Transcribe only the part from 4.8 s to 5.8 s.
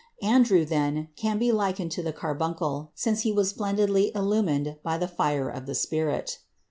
by the fire of the